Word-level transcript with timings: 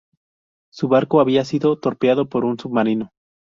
Su 0.73 0.87
barco 0.87 1.19
había 1.21 1.45
sido 1.45 1.77
torpedeado 1.77 2.27
por 2.27 2.43
un 2.43 2.57
submarino. 2.57 3.11